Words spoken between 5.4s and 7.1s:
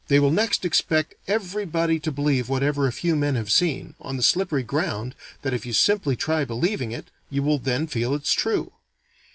that if you simply try believing it,